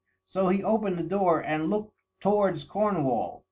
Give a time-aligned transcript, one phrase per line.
[0.25, 3.39] So he opened the door and looked towards Cornwall.